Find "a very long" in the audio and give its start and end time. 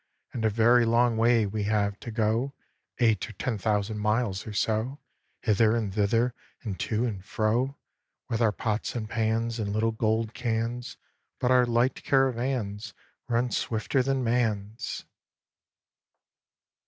0.43-1.15